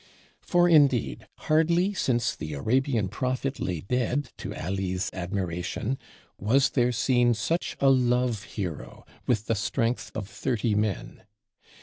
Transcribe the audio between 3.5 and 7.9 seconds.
lay dead, to Ali's admiration, was there seen such